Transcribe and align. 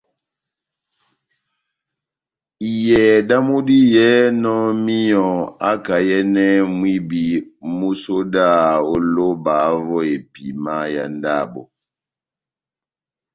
Iyɛhɛ 2.71 3.15
damu 3.29 3.55
diyɛhɛnɔ 3.67 4.53
míyɔ 4.85 5.25
akayɛnɛ 5.69 6.45
mwibi 6.77 7.23
músodaha 7.77 8.71
ó 8.93 8.95
lóba 9.13 9.55
vó 9.85 9.97
epima 10.13 10.73
yá 10.93 11.03
ndabo. 11.17 11.61